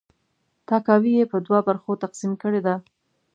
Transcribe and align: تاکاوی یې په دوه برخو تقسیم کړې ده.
تاکاوی 0.69 1.11
یې 1.19 1.25
په 1.31 1.37
دوه 1.45 1.59
برخو 1.67 1.91
تقسیم 2.03 2.31
کړې 2.41 2.61
ده. 2.65 2.75